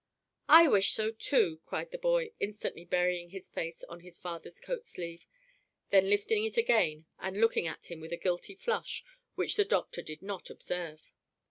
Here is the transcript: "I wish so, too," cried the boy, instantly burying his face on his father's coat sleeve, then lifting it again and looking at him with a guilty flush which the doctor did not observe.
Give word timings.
"I 0.49 0.67
wish 0.67 0.93
so, 0.93 1.11
too," 1.11 1.61
cried 1.67 1.91
the 1.91 1.99
boy, 1.99 2.31
instantly 2.39 2.85
burying 2.85 3.29
his 3.29 3.47
face 3.49 3.83
on 3.83 3.99
his 3.99 4.17
father's 4.17 4.59
coat 4.59 4.83
sleeve, 4.83 5.27
then 5.91 6.09
lifting 6.09 6.43
it 6.43 6.57
again 6.57 7.05
and 7.19 7.39
looking 7.39 7.67
at 7.67 7.91
him 7.91 7.99
with 7.99 8.11
a 8.11 8.17
guilty 8.17 8.55
flush 8.55 9.03
which 9.35 9.57
the 9.57 9.63
doctor 9.63 10.01
did 10.01 10.23
not 10.23 10.49
observe. 10.49 11.11